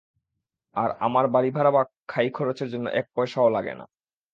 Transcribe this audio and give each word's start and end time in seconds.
আর 0.75 0.89
আমার 0.99 1.25
বাড়ীভাড়া 1.27 1.71
বা 1.71 1.81
খাইখরচের 2.07 2.69
জন্য 2.69 2.85
এক 2.91 3.05
পয়সাও 3.15 3.49
লাগে 3.49 3.73
না। 3.73 3.85